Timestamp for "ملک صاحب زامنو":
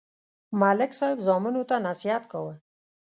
0.59-1.61